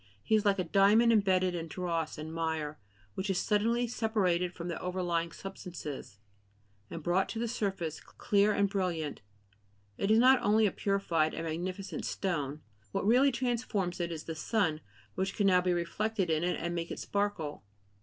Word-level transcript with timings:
He 0.23 0.33
is 0.33 0.45
like 0.45 0.57
a 0.57 0.63
diamond 0.63 1.13
embedded 1.13 1.53
in 1.53 1.67
dross 1.67 2.17
and 2.17 2.33
mire 2.33 2.79
which 3.13 3.29
is 3.29 3.37
suddenly 3.37 3.85
separated 3.85 4.51
from 4.51 4.67
the 4.67 4.81
overlying 4.81 5.31
substances, 5.31 6.17
and 6.89 7.03
brought 7.03 7.29
to 7.29 7.37
the 7.37 7.47
surface, 7.47 7.99
clear 7.99 8.51
and 8.51 8.67
brilliant; 8.67 9.21
it 9.99 10.09
is 10.09 10.17
not 10.17 10.41
only 10.41 10.65
a 10.65 10.71
purified 10.71 11.35
and 11.35 11.45
magnificent 11.45 12.03
stone; 12.03 12.61
what 12.91 13.05
really 13.05 13.31
transforms 13.31 13.99
it 13.99 14.11
is 14.11 14.23
the 14.23 14.33
sun, 14.33 14.81
which 15.13 15.35
can 15.35 15.45
now 15.45 15.61
be 15.61 15.71
reflected 15.71 16.31
in 16.31 16.43
it 16.43 16.59
and 16.59 16.73
make 16.73 16.89
it 16.89 16.97
sparkle. 16.97 17.63